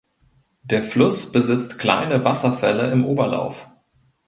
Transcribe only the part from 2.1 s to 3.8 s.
Wasserfälle im Oberlauf.